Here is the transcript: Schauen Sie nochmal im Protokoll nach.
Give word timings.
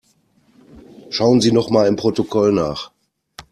Schauen 1.11 1.41
Sie 1.41 1.51
nochmal 1.51 1.85
im 1.85 1.95
Protokoll 1.95 2.51
nach. 2.53 2.89